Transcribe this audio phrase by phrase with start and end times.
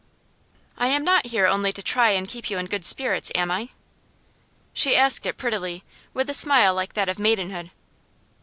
[0.79, 3.69] 'I am not here only to try and keep you in good spirits, am I?'
[4.73, 7.69] She asked it prettily, with a smile like that of maidenhood.